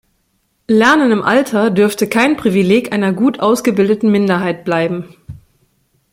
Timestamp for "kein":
2.09-2.35